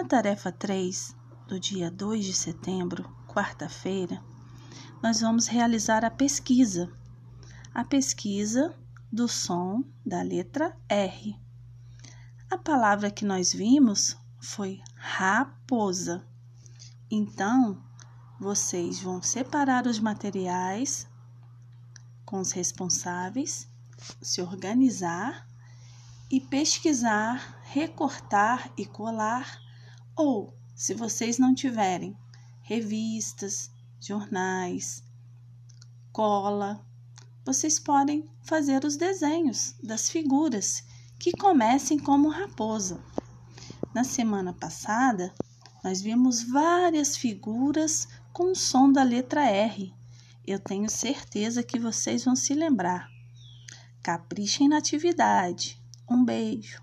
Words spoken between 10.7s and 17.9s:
R. A palavra que nós vimos foi raposa. Então,